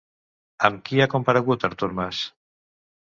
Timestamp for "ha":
1.05-1.09